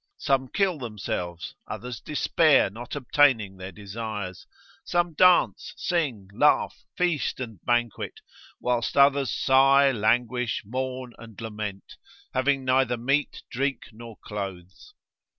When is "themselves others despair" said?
0.79-2.71